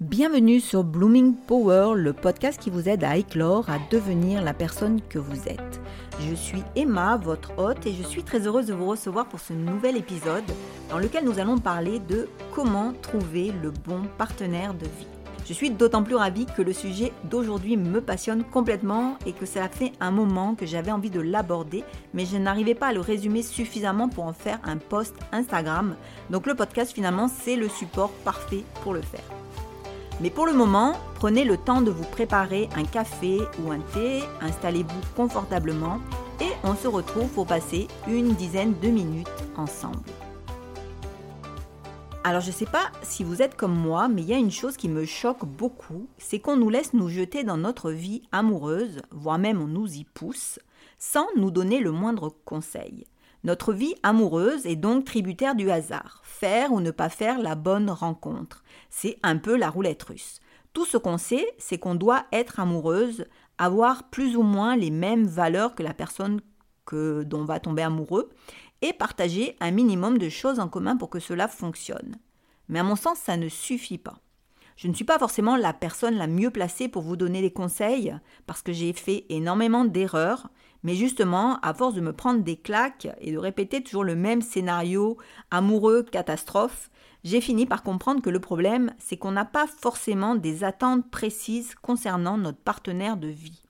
[0.00, 5.00] Bienvenue sur Blooming Power, le podcast qui vous aide à éclore, à devenir la personne
[5.08, 5.80] que vous êtes.
[6.20, 9.52] Je suis Emma, votre hôte, et je suis très heureuse de vous recevoir pour ce
[9.52, 10.44] nouvel épisode
[10.88, 15.08] dans lequel nous allons parler de comment trouver le bon partenaire de vie.
[15.48, 19.68] Je suis d'autant plus ravie que le sujet d'aujourd'hui me passionne complètement et que cela
[19.68, 21.82] fait un moment que j'avais envie de l'aborder,
[22.14, 25.96] mais je n'arrivais pas à le résumer suffisamment pour en faire un post Instagram.
[26.30, 29.24] Donc le podcast finalement c'est le support parfait pour le faire.
[30.20, 34.20] Mais pour le moment, prenez le temps de vous préparer un café ou un thé,
[34.40, 36.00] installez-vous confortablement
[36.40, 40.02] et on se retrouve pour passer une dizaine de minutes ensemble.
[42.24, 44.50] Alors je ne sais pas si vous êtes comme moi, mais il y a une
[44.50, 49.00] chose qui me choque beaucoup, c'est qu'on nous laisse nous jeter dans notre vie amoureuse,
[49.12, 50.58] voire même on nous y pousse,
[50.98, 53.06] sans nous donner le moindre conseil.
[53.44, 57.90] Notre vie amoureuse est donc tributaire du hasard, faire ou ne pas faire la bonne
[57.90, 58.64] rencontre.
[58.90, 60.40] C'est un peu la roulette russe.
[60.72, 65.26] Tout ce qu'on sait, c'est qu'on doit être amoureuse, avoir plus ou moins les mêmes
[65.26, 66.40] valeurs que la personne
[66.84, 68.28] que, dont on va tomber amoureux,
[68.82, 72.16] et partager un minimum de choses en commun pour que cela fonctionne.
[72.68, 74.18] Mais à mon sens, ça ne suffit pas.
[74.78, 78.14] Je ne suis pas forcément la personne la mieux placée pour vous donner des conseils,
[78.46, 80.50] parce que j'ai fait énormément d'erreurs,
[80.84, 84.40] mais justement, à force de me prendre des claques et de répéter toujours le même
[84.40, 85.18] scénario
[85.50, 86.90] amoureux catastrophe,
[87.24, 91.74] j'ai fini par comprendre que le problème, c'est qu'on n'a pas forcément des attentes précises
[91.74, 93.64] concernant notre partenaire de vie.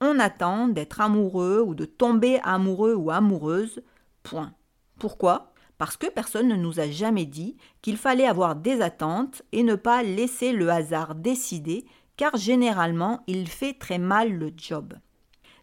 [0.00, 3.82] On attend d'être amoureux ou de tomber amoureux ou amoureuse,
[4.22, 4.54] point.
[4.98, 5.52] Pourquoi?
[5.78, 9.76] Parce que personne ne nous a jamais dit qu'il fallait avoir des attentes et ne
[9.76, 14.94] pas laisser le hasard décider, car généralement il fait très mal le job.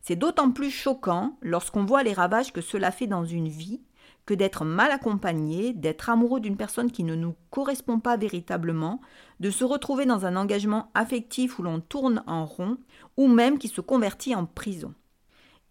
[0.02, 3.82] C'est d'autant plus choquant lorsqu'on voit les ravages que cela fait dans une vie
[4.26, 9.02] que d'être mal accompagné, d'être amoureux d'une personne qui ne nous correspond pas véritablement,
[9.40, 12.78] de se retrouver dans un engagement affectif où l'on tourne en rond,
[13.18, 14.94] ou même qui se convertit en prison.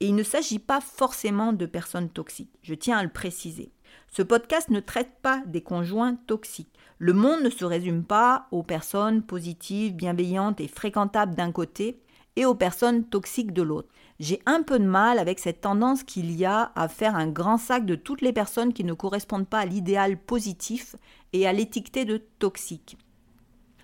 [0.01, 3.73] Et il ne s'agit pas forcément de personnes toxiques, je tiens à le préciser.
[4.17, 6.79] Ce podcast ne traite pas des conjoints toxiques.
[6.99, 12.01] Le monde ne se résume pas aux personnes positives, bienveillantes et fréquentables d'un côté
[12.37, 13.89] et aux personnes toxiques de l'autre.
[14.21, 17.59] J'ai un peu de mal avec cette tendance qu'il y a à faire un grand
[17.59, 20.95] sac de toutes les personnes qui ne correspondent pas à l'idéal positif
[21.33, 22.97] et à l'étiqueter de toxique.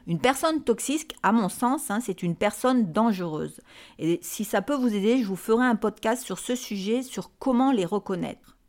[0.06, 3.60] Une personne toxique, à mon sens, hein, c'est une personne dangereuse.
[3.98, 7.32] Et si ça peut vous aider, je vous ferai un podcast sur ce sujet, sur
[7.40, 8.59] comment les reconnaître.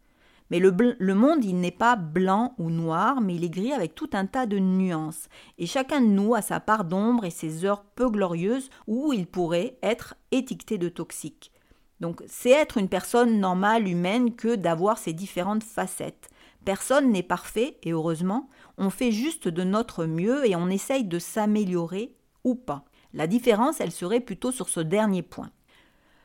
[0.52, 4.10] Mais le, monde, il n'est pas blanc ou noir, mais il est gris avec tout
[4.12, 5.30] un tas de nuances.
[5.58, 9.28] Et chacun de nous a sa part d'ombre et ses heures peu glorieuses où il
[9.28, 11.54] pourrait être étiqueté de toxique.
[12.02, 16.30] Donc c'est être une personne normale, humaine, que d'avoir ces différentes facettes.
[16.66, 21.18] Personne n'est parfait, et heureusement, on fait juste de notre mieux et on essaye de
[21.18, 22.14] s'améliorer
[22.44, 22.84] ou pas.
[23.14, 25.52] La différence, elle serait plutôt sur ce dernier point.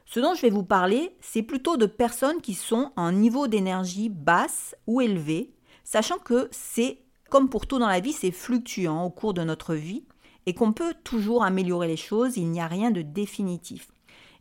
[0.07, 4.09] Ce dont je vais vous parler, c'est plutôt de personnes qui sont en niveau d'énergie
[4.09, 5.53] basse ou élevé,
[5.83, 9.75] sachant que c'est, comme pour tout dans la vie, c'est fluctuant au cours de notre
[9.75, 10.05] vie
[10.47, 13.89] et qu'on peut toujours améliorer les choses, il n'y a rien de définitif.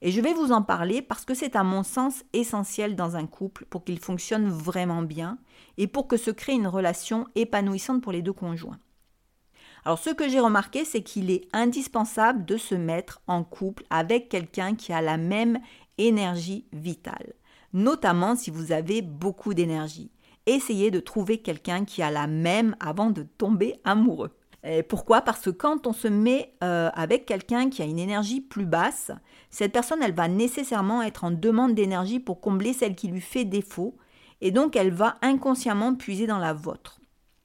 [0.04, 3.26] Et je vais vous en parler parce que c'est à mon sens essentiel dans un
[3.26, 5.40] couple pour qu'il fonctionne vraiment bien
[5.78, 8.78] et pour que se crée une relation épanouissante pour les deux conjoints.
[9.86, 14.30] Alors ce que j'ai remarqué, c'est qu'il est indispensable de se mettre en couple avec
[14.30, 15.60] quelqu'un qui a la même
[16.00, 17.34] énergie vitale,
[17.72, 20.10] notamment si vous avez beaucoup d'énergie.
[20.48, 24.32] Essayez de trouver quelqu'un qui a la même avant de tomber amoureux.
[24.90, 25.22] pourquoi?
[25.22, 29.12] Parce que quand on se met euh, avec quelqu'un qui a une énergie plus basse,
[29.52, 33.46] cette personne, elle va nécessairement être en demande d'énergie pour combler celle qui lui fait
[33.46, 33.96] défaut,
[34.42, 37.00] et donc elle va inconsciemment puiser dans la vôtre.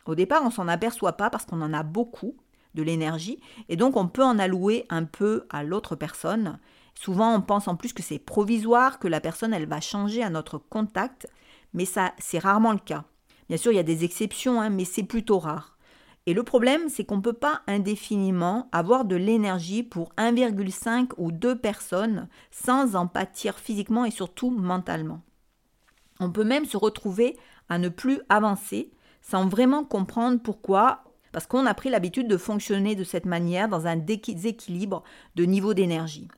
[0.07, 2.37] Au départ, on s'en aperçoit pas parce qu'on en a beaucoup
[2.75, 6.59] de l'énergie et donc on peut en allouer un peu à l'autre personne.
[6.95, 10.31] Souvent, on pense en plus que c'est provisoire, que la personne elle va changer à
[10.31, 11.29] notre contact,
[11.75, 13.05] mais ça c'est rarement le cas.
[13.49, 15.77] Bien sûr, il y a des exceptions, hein, mais c'est plutôt rare.
[16.27, 21.33] Et le problème, c'est qu'on ne peut pas indéfiniment avoir de l'énergie pour 1,5 ou
[21.33, 25.23] 2 personnes sans en pâtir physiquement et surtout mentalement.
[26.21, 27.37] On peut même se retrouver
[27.69, 32.95] à ne plus avancer sans vraiment comprendre pourquoi, parce qu'on a pris l'habitude de fonctionner
[32.95, 35.03] de cette manière dans un déséquilibre
[35.37, 36.29] de niveau d'énergie.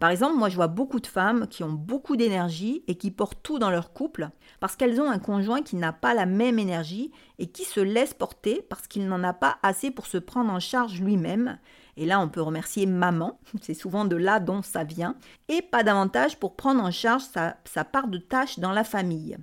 [0.00, 3.42] Par exemple, moi je vois beaucoup de femmes qui ont beaucoup d'énergie et qui portent
[3.42, 4.28] tout dans leur couple
[4.60, 8.14] parce qu'elles ont un conjoint qui n'a pas la même énergie et qui se laisse
[8.14, 11.58] porter parce qu'il n'en a pas assez pour se prendre en charge lui-même.
[11.96, 15.16] Et là, on peut remercier maman, c'est souvent de là dont ça vient,
[15.48, 19.36] et pas davantage pour prendre en charge sa, part de tâche dans la famille.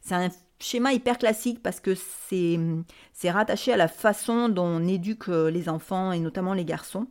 [0.00, 0.30] C'est un
[0.62, 2.58] schéma hyper classique parce que c'est,
[3.12, 7.06] c'est rattaché à la façon dont on éduque euh, les enfants et notamment les garçons.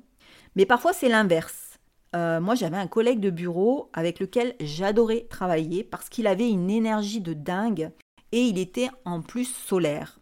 [0.56, 1.80] Mais parfois c'est l'inverse.
[2.16, 6.70] Euh, moi j'avais un collègue de bureau avec lequel j'adorais travailler parce qu'il avait une
[6.70, 7.92] énergie de dingue
[8.32, 10.20] et il était en plus solaire.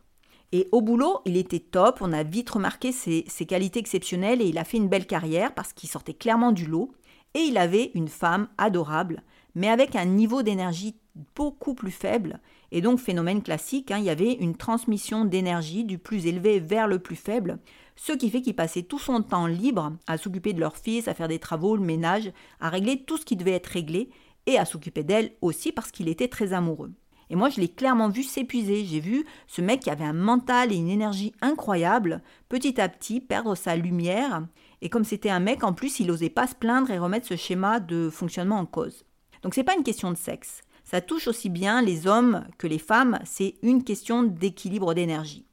[0.52, 4.48] Et au boulot, il était top, on a vite remarqué ses, ses qualités exceptionnelles et
[4.48, 6.92] il a fait une belle carrière parce qu'il sortait clairement du lot.
[7.36, 9.22] Et il avait une femme adorable,
[9.54, 10.96] mais avec un niveau d'énergie
[11.36, 12.40] beaucoup plus faible.
[12.71, 16.88] Et donc, phénomène classique, hein, il y avait une transmission d'énergie du plus élevé vers
[16.88, 17.60] le plus faible,
[17.95, 21.13] ce qui fait qu'il passait tout son temps libre à s'occuper de leur fils, à
[21.13, 24.10] faire des travaux, le ménage, à régler tout ce qui devait être réglé,
[24.45, 26.92] et à s'occuper d'elle aussi parce qu'il était très amoureux.
[27.30, 28.83] Et moi, je l'ai clairement vu s'épuiser.
[28.86, 33.22] J'ai vu ce mec qui avait un mental et une énergie incroyable, petit à petit
[33.22, 34.48] perdre sa lumière.
[34.81, 37.36] Et comme c'était un mec, en plus, il n'osait pas se plaindre et remettre ce
[37.36, 39.06] schéma de fonctionnement en cause.
[39.44, 40.62] Donc c'est pas une question de sexe.
[40.89, 45.45] Ça touche aussi bien les hommes que les femmes, c'est une question d'équilibre d'énergie.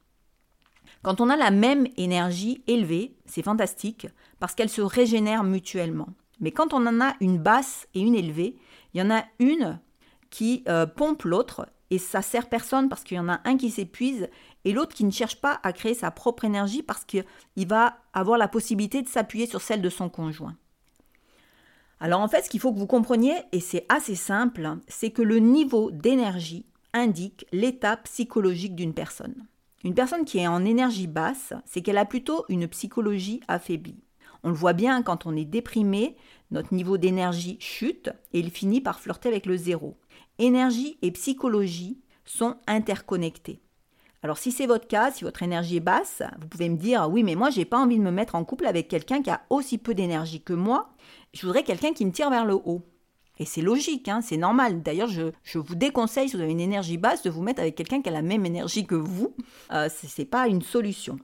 [1.03, 4.07] Quand on a la même énergie élevée, c'est fantastique
[4.41, 6.09] parce qu'elle se régénère mutuellement.
[6.41, 8.57] Mais quand on en a une basse et une élevée,
[8.95, 9.79] il y en a une
[10.31, 13.71] qui euh, pompe l'autre et ça sert personne parce qu'il y en a un qui
[13.71, 14.31] s'épuise
[14.65, 17.25] et l'autre qui ne cherche pas à créer sa propre énergie parce qu'il
[17.67, 20.57] va avoir la possibilité de s'appuyer sur celle de son conjoint.
[22.01, 25.23] Alors en fait, ce qu'il faut que vous compreniez, et c'est assez simple, c'est que
[25.23, 29.47] le niveau d'énergie indique l'état psychologique d'une personne.
[29.85, 34.03] Une personne qui est en énergie basse, c'est qu'elle a plutôt une psychologie affaiblie.
[34.43, 36.17] On le voit bien quand on est déprimé,
[36.51, 39.97] notre niveau d'énergie chute et il finit par flirter avec le zéro.
[40.39, 43.61] Énergie et psychologie sont interconnectés.
[44.27, 47.23] Alors si c'est votre cas, si votre énergie est basse, vous pouvez me dire oui
[47.23, 49.79] mais moi j'ai pas envie de me mettre en couple avec quelqu'un qui a aussi
[49.79, 50.89] peu d'énergie que moi.
[51.33, 52.83] Je voudrais quelqu'un qui me tire vers le haut.
[53.39, 54.83] Et c'est logique, hein, c'est normal.
[54.83, 58.03] D'ailleurs, je, vous déconseille, si vous avez une énergie basse, de vous mettre avec quelqu'un
[58.03, 59.33] qui a la même énergie que vous.
[59.71, 61.21] Euh, ce n'est pas une solution.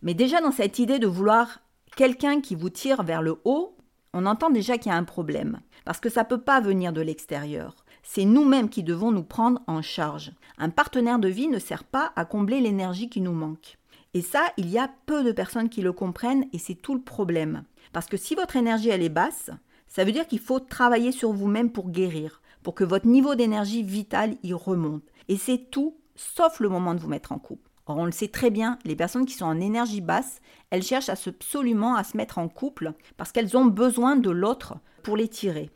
[0.00, 1.58] Mais déjà, dans cette idée de vouloir
[1.96, 3.76] quelqu'un qui vous tire vers le haut,
[4.12, 5.60] on entend déjà qu'il y a un problème.
[5.84, 7.74] Parce que ça ne peut pas venir de l'extérieur.
[8.08, 10.32] C'est nous-mêmes qui devons nous prendre en charge.
[10.58, 13.78] Un partenaire de vie ne sert pas à combler l'énergie qui nous manque.
[14.14, 17.02] Et ça, il y a peu de personnes qui le comprennent et c'est tout le
[17.02, 17.64] problème.
[17.92, 19.50] Parce que si votre énergie elle est basse,
[19.88, 23.82] ça veut dire qu'il faut travailler sur vous-même pour guérir, pour que votre niveau d'énergie
[23.82, 25.02] vitale y remonte.
[25.28, 27.68] Et c'est tout sauf le moment de vous mettre en couple.
[27.86, 31.10] Or, on le sait très bien, les personnes qui sont en énergie basse, elles cherchent
[31.10, 35.70] absolument à se mettre en couple parce qu'elles ont besoin de l'autre pour les tirer.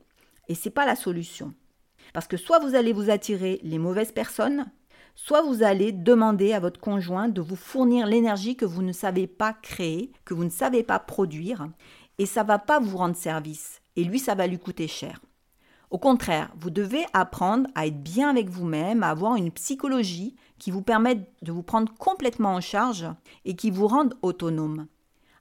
[0.48, 1.52] Et c'est pas la solution.
[2.12, 4.70] Parce que soit vous allez vous attirer les mauvaises personnes,
[5.14, 9.26] soit vous allez demander à votre conjoint de vous fournir l'énergie que vous ne savez
[9.26, 11.68] pas créer, que vous ne savez pas produire,
[12.18, 15.20] et ça va pas vous rendre service, et lui ça va lui coûter cher.
[15.90, 20.70] Au contraire, vous devez apprendre à être bien avec vous-même, à avoir une psychologie qui
[20.70, 23.06] vous permette de vous prendre complètement en charge
[23.44, 24.86] et qui vous rende autonome.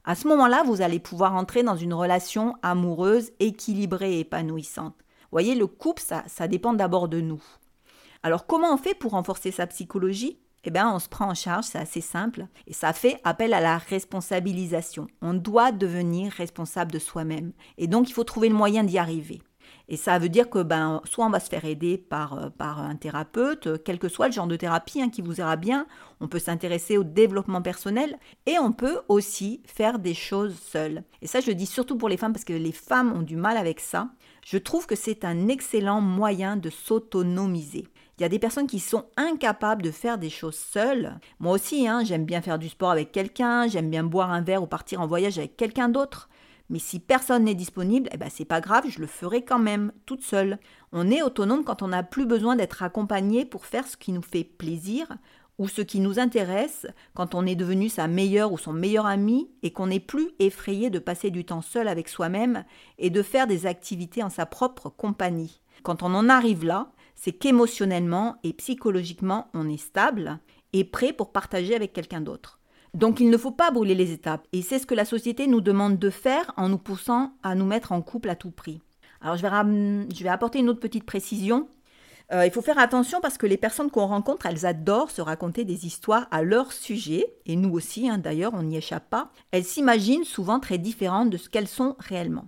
[0.04, 4.96] À ce moment-là, vous allez pouvoir entrer dans une relation amoureuse, équilibrée et épanouissante.
[5.32, 7.42] Voyez, le couple, ça, dépend d'abord de nous.
[8.22, 10.38] Alors comment on fait pour renforcer sa psychologie?
[10.64, 13.60] Eh bien, on se prend en charge, c'est assez simple, et ça fait appel à
[13.60, 15.06] la responsabilisation.
[15.22, 19.40] On doit devenir responsable de soi-même, et donc il faut trouver le moyen d'y arriver.
[19.88, 22.80] Et ça veut dire que ben, soit on va se faire aider par, euh, par
[22.80, 25.86] un thérapeute, quel que soit le genre de thérapie hein, qui vous ira bien,
[26.20, 31.02] on peut s'intéresser au développement personnel et on peut aussi faire des choses seules.
[31.22, 33.56] Et ça, je dis surtout pour les femmes parce que les femmes ont du mal
[33.56, 34.08] avec ça.
[34.44, 37.86] Je trouve que c'est un excellent moyen de s'autonomiser.
[38.18, 41.18] Il y a des personnes qui sont incapables de faire des choses seules.
[41.38, 44.62] Moi aussi, hein, j'aime bien faire du sport avec quelqu'un, j'aime bien boire un verre
[44.62, 46.28] ou partir en voyage avec quelqu'un d'autre.
[46.70, 49.90] Mais si personne n'est disponible, eh ben c'est pas grave, je le ferai quand même,
[50.06, 50.58] toute seule.
[50.92, 54.22] On est autonome quand on n'a plus besoin d'être accompagné pour faire ce qui nous
[54.22, 55.08] fait plaisir
[55.60, 59.50] ou ce qui nous intéresse, quand on est devenu sa meilleure ou son meilleur ami
[59.62, 62.64] et qu'on n'est plus effrayé de passer du temps seul avec soi-même
[62.98, 65.60] et de faire des activités en sa propre compagnie.
[65.82, 70.38] Quand on en arrive là, c'est qu'émotionnellement et psychologiquement, on est stable
[70.72, 72.58] et prêt pour partager avec quelqu'un d'autre.
[72.94, 75.60] Donc il ne faut pas brûler les étapes, et c'est ce que la société nous
[75.60, 78.80] demande de faire en nous poussant à nous mettre en couple à tout prix.
[79.20, 79.50] Alors je vais,
[80.14, 81.68] je vais apporter une autre petite précision.
[82.32, 85.64] Euh, il faut faire attention parce que les personnes qu'on rencontre, elles adorent se raconter
[85.64, 89.32] des histoires à leur sujet, et nous aussi hein, d'ailleurs, on n'y échappe pas.
[89.50, 92.46] Elles s'imaginent souvent très différentes de ce qu'elles sont réellement.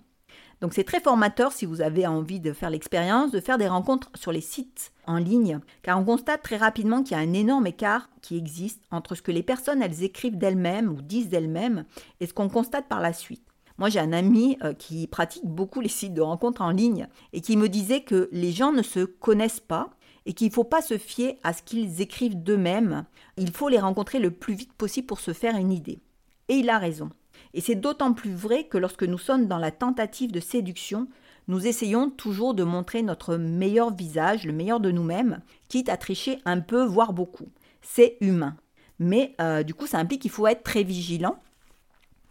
[0.61, 4.11] Donc c'est très formateur si vous avez envie de faire l'expérience, de faire des rencontres
[4.15, 7.67] sur les sites en ligne, car on constate très rapidement qu'il y a un énorme
[7.67, 11.85] écart qui existe entre ce que les personnes elles écrivent d'elles-mêmes ou disent d'elles-mêmes
[12.21, 13.51] et ce qu'on constate par la suite.
[13.79, 17.41] Moi, j'ai un ami euh, qui pratique beaucoup les sites de rencontres en ligne et
[17.41, 19.91] qui me disait que les gens ne se connaissent pas
[20.26, 23.05] et qu'il ne faut pas se fier à ce qu'ils écrivent d'eux-mêmes.
[23.37, 26.00] Il faut les rencontrer le plus vite possible pour se faire une idée.
[26.49, 27.11] Et il a raison.
[27.55, 31.09] Et c'est d'autant plus vrai que lorsque nous sommes dans la tentative de séduction,
[31.49, 36.38] nous essayons toujours de montrer notre meilleur visage, le meilleur de nous-mêmes, quitte à tricher
[36.45, 37.49] un peu, voire beaucoup.
[37.81, 38.57] C'est humain.
[38.99, 41.37] Mais euh, du coup, ça implique qu'il faut être très vigilant.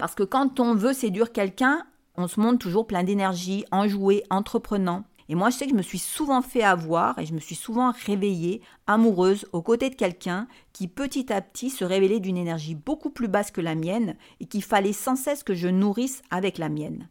[0.01, 5.03] Parce que quand on veut séduire quelqu'un, on se montre toujours plein d'énergie, enjoué, entreprenant.
[5.29, 7.53] Et moi, je sais que je me suis souvent fait avoir et je me suis
[7.53, 12.73] souvent réveillée amoureuse aux côtés de quelqu'un qui petit à petit se révélait d'une énergie
[12.73, 16.57] beaucoup plus basse que la mienne et qu'il fallait sans cesse que je nourrisse avec
[16.57, 17.07] la mienne.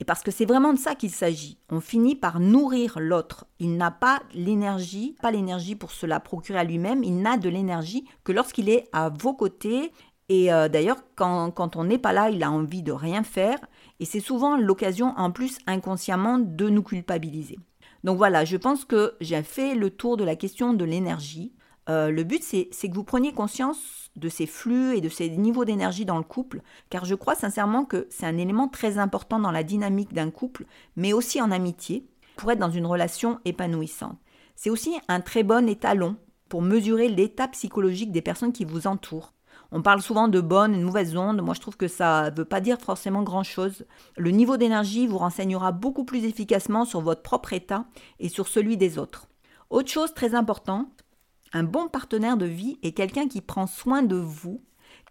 [0.00, 1.58] Et parce que c'est vraiment de ça qu'il s'agit.
[1.68, 3.44] On finit par nourrir l'autre.
[3.58, 7.50] Il n'a pas l'énergie, pas l'énergie pour se la procurer à lui-même, il n'a de
[7.50, 9.92] l'énergie que lorsqu'il est à vos côtés.
[10.28, 13.58] Et euh, d'ailleurs, quand, on n'est pas là, il a envie de rien faire.
[14.00, 17.58] Et c'est souvent l'occasion en plus inconsciemment de nous culpabiliser.
[18.04, 21.52] Donc voilà, je pense que j'ai fait le tour de la question de l'énergie.
[21.90, 25.64] Euh, le but, c'est que vous preniez conscience de ces flux et de ces niveaux
[25.64, 29.50] d'énergie dans le couple, car je crois sincèrement que c'est un élément très important dans
[29.50, 30.66] la dynamique d'un couple,
[30.96, 34.18] mais aussi en amitié, pour être dans une relation épanouissante.
[34.56, 36.16] C'est aussi un très bon étalon
[36.48, 39.33] pour mesurer l'état psychologique des personnes qui vous entourent.
[39.76, 41.42] On parle souvent de bonnes et de mauvaises ondes.
[41.42, 43.84] Moi, je trouve que ça ne veut pas dire forcément grand-chose.
[44.16, 47.84] Le niveau d'énergie vous renseignera beaucoup plus efficacement sur votre propre état
[48.20, 49.26] et sur celui des autres.
[49.70, 51.04] Autre chose très importante,
[51.52, 54.62] un bon partenaire de vie est quelqu'un qui prend soin de vous,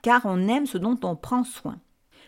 [0.02, 1.76] car on aime ce dont on prend soin.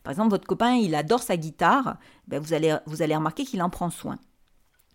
[0.03, 1.95] Par exemple, votre copain, il adore sa guitare,
[2.27, 4.17] ben vous, allez, vous allez remarquer qu'il en prend soin.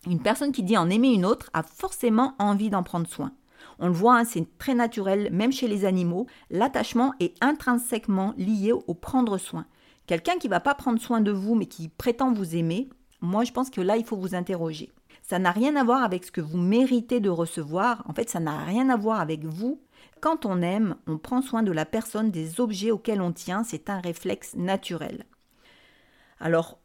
[0.05, 3.31] Une personne qui dit en aimer une autre a forcément envie d'en prendre soin.
[3.83, 8.71] On le voit, hein, c'est très naturel, même chez les animaux, l'attachement est intrinsèquement lié
[8.71, 9.65] au prendre soin.
[10.05, 12.89] Quelqu'un qui va pas prendre soin de vous mais qui prétend vous aimer,
[13.21, 14.91] moi je pense que là il faut vous interroger.
[15.23, 18.39] Ça n'a rien à voir avec ce que vous méritez de recevoir, en fait ça
[18.39, 19.81] n'a rien à voir avec vous.
[20.19, 23.89] Quand on aime, on prend soin de la personne, des objets auxquels on tient, c'est
[23.89, 25.25] un réflexe naturel.
[26.39, 26.77] Alors,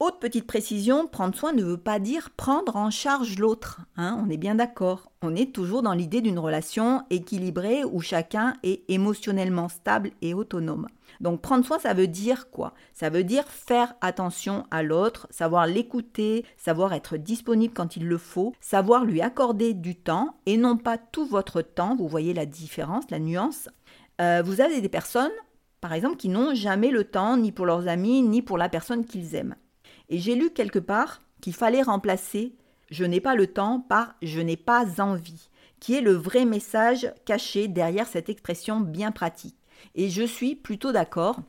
[0.00, 3.82] autre petite précision, prendre soin ne veut pas dire prendre en charge l'autre.
[3.98, 5.12] Hein, on est bien d'accord.
[5.20, 10.86] On est toujours dans l'idée d'une relation équilibrée où chacun est émotionnellement stable et autonome.
[11.20, 12.72] Donc prendre soin, ça veut dire quoi?
[12.94, 18.16] Ça veut dire faire attention à l'autre, savoir l'écouter, savoir être disponible quand il le
[18.16, 21.94] faut, savoir lui accorder du temps et non pas tout votre temps.
[21.94, 23.68] Vous voyez la différence, la nuance?
[24.22, 25.30] Euh, vous avez des personnes,
[25.82, 29.04] par exemple, qui n'ont jamais le temps ni pour leurs amis ni pour la personne
[29.04, 29.56] qu'ils aiment.
[30.10, 32.54] Et j'ai lu quelque part qu'il fallait remplacer
[32.90, 35.48] je n'ai pas le temps par je n'ai pas envie,
[35.78, 39.56] qui est le vrai message caché derrière cette expression bien pratique.
[39.94, 41.40] Et je suis plutôt d'accord,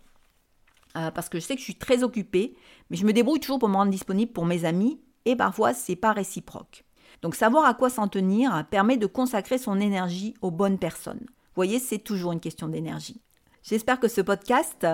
[0.96, 2.56] euh, parce que je sais que je suis très occupée,
[2.90, 5.96] mais je me débrouille toujours pour me rendre disponible pour mes amis, et parfois c'est
[5.96, 6.86] pas réciproque.
[7.22, 11.20] Donc savoir à quoi s'en tenir permet de consacrer son énergie aux bonnes personnes.
[11.20, 13.22] Vous voyez, c'est toujours une question d'énergie.
[13.64, 14.88] J'espère que ce podcast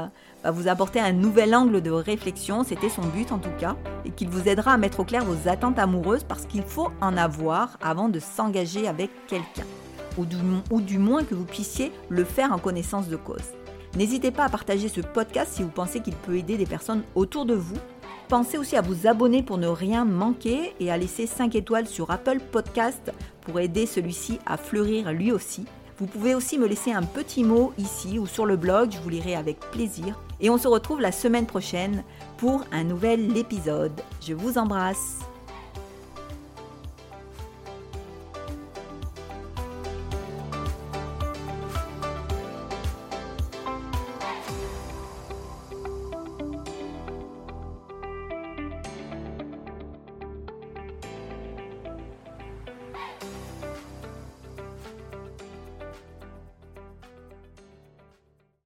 [0.44, 4.12] va vous apporter un nouvel angle de réflexion, c'était son but en tout cas, et
[4.12, 7.78] qu'il vous aidera à mettre au clair vos attentes amoureuses parce qu'il faut en avoir
[7.82, 9.64] avant de s'engager avec quelqu'un,
[10.18, 10.26] ou
[10.82, 13.54] du, moins que vous puissiez le faire en connaissance de cause.
[13.96, 17.46] N'hésitez pas à partager ce podcast si vous pensez qu'il peut aider des personnes autour
[17.46, 17.78] de vous.
[18.28, 22.12] Pensez aussi à vous abonner pour ne rien manquer et à laisser 5 étoiles sur
[22.12, 25.66] Apple Podcast pour aider celui-ci à fleurir lui aussi.
[26.00, 29.10] Vous pouvez aussi me laisser un petit mot ici ou sur le blog, je vous
[29.10, 30.20] lirai avec plaisir.
[30.40, 32.04] Et on se retrouve la semaine prochaine
[32.38, 34.00] pour un nouvel épisode.
[34.22, 35.20] Je vous embrasse.